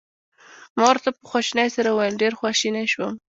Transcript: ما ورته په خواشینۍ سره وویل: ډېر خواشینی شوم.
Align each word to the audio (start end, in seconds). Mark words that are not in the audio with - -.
ما 0.75 0.83
ورته 0.89 1.09
په 1.15 1.21
خواشینۍ 1.29 1.69
سره 1.75 1.89
وویل: 1.91 2.19
ډېر 2.21 2.33
خواشینی 2.39 2.85
شوم. 2.93 3.13